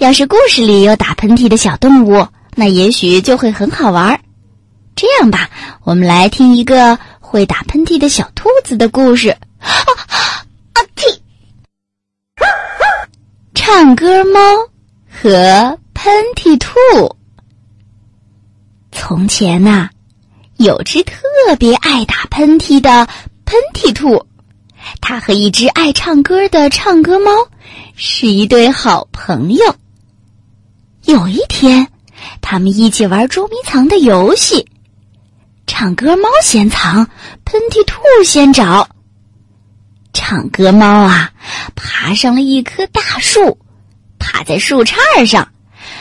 [0.00, 4.18] 要是故事里有打喷嚏的小动物，那也许就会很好玩。
[4.96, 5.50] 这样吧，
[5.84, 9.28] 我们来听一个会打喷嚏的小兔子的故事。
[9.58, 9.68] 啊
[10.72, 10.80] 啊！
[10.96, 11.20] 嚏！
[13.54, 14.40] 唱歌猫
[15.06, 16.74] 和喷嚏兔。
[18.90, 19.90] 从前呐，
[20.56, 21.14] 有只特
[21.58, 23.06] 别爱打喷嚏的
[23.44, 24.26] 喷嚏兔，
[25.02, 27.30] 它和一只爱唱歌的唱歌猫
[27.96, 29.76] 是一对好朋友。
[31.04, 31.88] 有一天，
[32.40, 34.66] 他们一起玩捉迷藏的游戏。
[35.66, 37.08] 唱歌猫先藏，
[37.44, 38.88] 喷嚏兔先找。
[40.12, 41.30] 唱歌猫啊，
[41.74, 43.58] 爬上了一棵大树，
[44.18, 45.48] 趴在树杈上，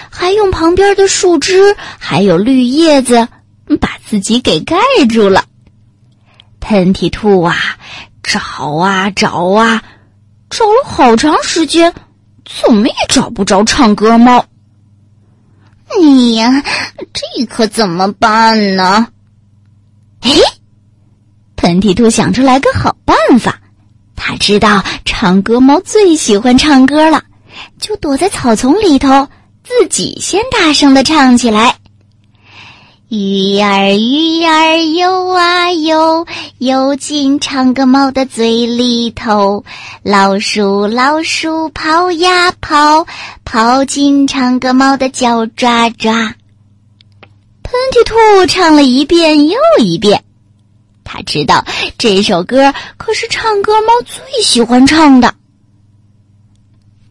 [0.10, 3.28] 还用旁边的树枝还有绿叶子
[3.80, 4.78] 把自己给盖
[5.10, 5.46] 住了。
[6.60, 7.56] 喷嚏兔啊，
[8.22, 8.40] 找
[8.76, 9.82] 啊找啊，
[10.50, 11.94] 找了好长时间，
[12.44, 14.46] 怎么也找不着唱歌猫。
[15.90, 16.64] 哎呀，
[17.14, 19.08] 这可怎么办呢？
[20.22, 20.32] 哎，
[21.56, 23.60] 喷嚏兔想出来个好办法。
[24.16, 27.24] 他知道唱歌猫最喜欢唱歌了，
[27.80, 29.28] 就躲在草丛里头，
[29.64, 31.76] 自己先大声的唱起来。
[33.08, 36.28] 鱼儿鱼儿游啊游，
[36.60, 39.64] 游进唱歌猫的嘴里头。
[40.04, 43.08] 老鼠老鼠跑呀跑，
[43.52, 46.14] 淘金唱歌猫的脚爪爪。
[47.64, 50.24] 喷嚏兔唱了一遍又一遍，
[51.04, 51.66] 他知道
[51.98, 55.34] 这首歌可是唱歌猫最喜欢唱的。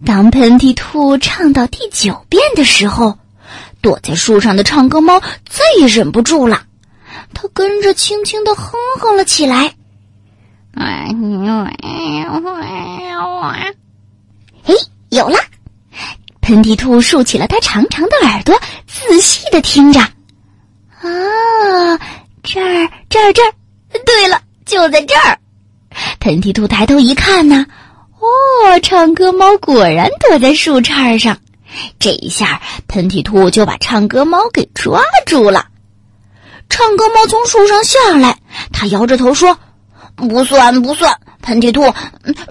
[0.07, 3.19] 当喷嚏兔唱到第九遍的时候。
[3.81, 6.63] 躲在树上的唱歌猫再也忍不住了，
[7.35, 9.75] 它跟着轻轻的哼哼了起来。
[10.75, 11.09] 哎，
[15.11, 15.39] 有了！
[16.49, 20.01] 喷嚏兔竖起了它长长的耳朵，仔细的听着。
[20.01, 20.09] 啊，
[22.43, 23.53] 这儿，这儿，这儿！
[24.07, 25.39] 对了，就在这儿！
[26.21, 27.67] 喷嚏兔抬头一看呢，
[28.19, 31.37] 哦，唱歌猫果然躲在树杈上。
[31.99, 35.67] 这一下，喷嚏兔就把唱歌猫给抓住了。
[36.71, 38.39] 唱歌猫从树上下来，
[38.73, 39.55] 他摇着头说
[40.17, 41.93] ：“不算，不算，喷嚏兔，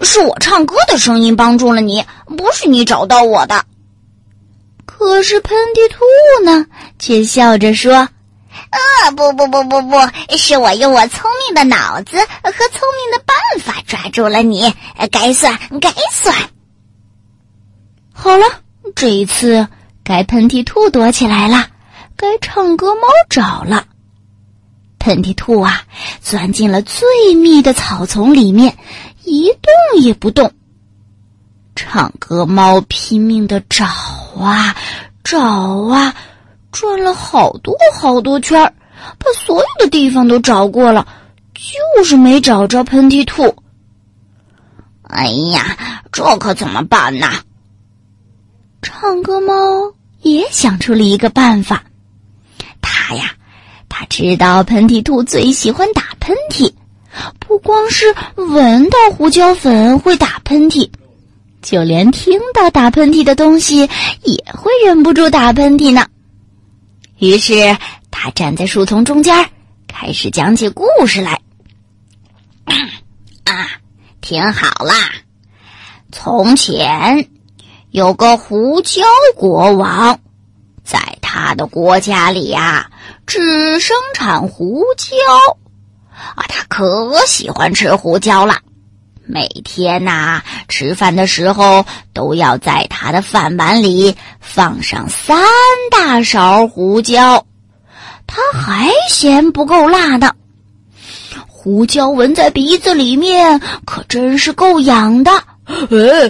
[0.02, 2.04] 是我唱歌的声音帮助了你，
[2.36, 3.60] 不是你找到我的。”
[4.98, 6.66] 可是喷嚏兔呢，
[6.98, 7.94] 却笑着说
[8.50, 9.96] ：“啊，不不不不不，
[10.36, 14.74] 是我用我聪明的脑子和聪明的办法抓住了你，
[15.12, 16.34] 该算，该算。”
[18.12, 18.44] 好了。
[18.96, 19.68] 这一次，
[20.02, 21.68] 该喷嚏兔躲起来了，
[22.16, 23.86] 该唱歌猫找了。
[24.98, 25.82] 喷嚏兔啊，
[26.20, 28.76] 钻进了最密的草丛里面，
[29.24, 30.52] 一动也不动。
[31.76, 34.74] 唱歌猫拼命的找啊
[35.30, 36.14] 找啊，
[36.72, 38.72] 转了好多好多圈儿，
[39.18, 41.06] 把所有的地方都找过了，
[41.52, 43.54] 就是没找着喷嚏兔。
[45.02, 45.76] 哎呀，
[46.10, 47.28] 这可怎么办呢？
[48.80, 49.52] 唱歌猫
[50.22, 51.84] 也想出了一个办法，
[52.80, 53.32] 他呀，
[53.86, 56.72] 他知道喷嚏兔最喜欢打喷嚏，
[57.38, 58.06] 不光是
[58.36, 60.88] 闻到胡椒粉会打喷嚏，
[61.62, 63.88] 就连听到打喷嚏的东西
[64.22, 66.06] 也会忍不住打喷嚏呢。
[67.18, 67.76] 于是
[68.10, 69.50] 他站在树丛中间，
[69.86, 71.40] 开始讲起故事来。
[73.44, 73.68] 啊，
[74.20, 74.94] 听好啦，
[76.12, 77.28] 从前。
[77.90, 79.02] 有个胡椒
[79.34, 80.20] 国王，
[80.84, 82.90] 在他的国家里呀，
[83.26, 85.16] 只生产胡椒。
[86.12, 88.58] 啊，他可喜欢吃胡椒了，
[89.28, 91.84] 每天呐，吃饭的时候
[92.14, 95.38] 都要在他的饭碗里放上三
[95.90, 97.44] 大勺胡椒。
[98.26, 100.32] 他还嫌不够辣呢，
[101.46, 105.30] 胡椒闻在鼻子里面，可真是够痒的。
[105.90, 106.28] 呃，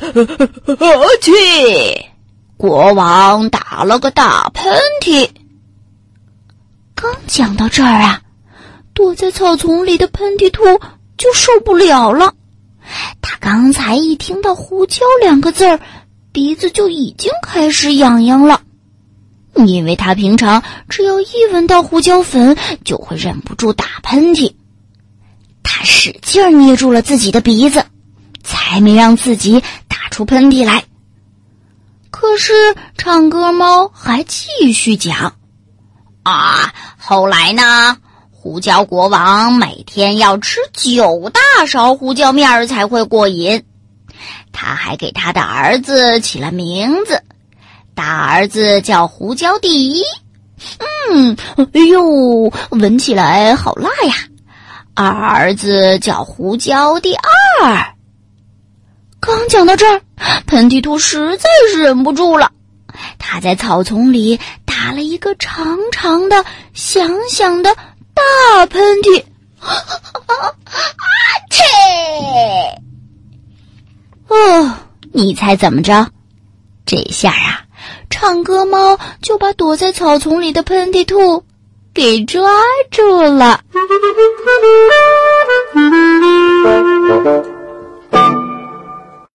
[1.21, 1.33] 去！
[2.57, 5.31] 国王打了个大喷嚏。
[6.97, 8.21] 刚讲到这儿啊，
[8.93, 10.65] 躲在草丛里的喷嚏兔
[11.17, 12.35] 就受不了了。
[13.41, 15.81] 刚才一听到“胡椒”两个字儿，
[16.33, 18.63] 鼻子就已经开始痒痒了，
[19.55, 24.55] 因为他平常只要一闻到胡椒粉，就会忍不住打喷嚏。
[25.63, 27.85] 他使劲捏住了自己的鼻子。
[28.45, 30.85] 才没让自己打出喷嚏来。
[32.11, 35.35] 可是唱歌猫还继续讲
[36.25, 37.99] ：“啊，后来呢？
[38.41, 43.65] 胡椒国王每天要吃九大勺胡椒面儿才会过瘾。
[44.53, 47.21] 他还给他的儿子起了名字，
[47.97, 50.05] 大儿子叫胡椒第一，
[51.11, 54.15] 嗯，哎呦，闻起来好辣呀！
[54.95, 57.85] 二儿子叫胡椒第二。
[59.19, 60.01] 刚讲到这儿，
[60.47, 62.53] 喷嚏兔实在是忍不住了，
[63.19, 67.77] 他在草丛里打了一个长长的、响响的
[68.19, 69.23] 大喷嚏，
[69.61, 69.75] 啊
[71.51, 71.63] 切！
[74.29, 74.75] 哦，
[75.13, 76.09] 你猜怎么着？
[76.85, 77.65] 这下啊，
[78.11, 81.45] 唱歌猫就把躲在草丛里的喷嚏兔
[81.95, 82.51] 给抓
[82.91, 83.61] 住了。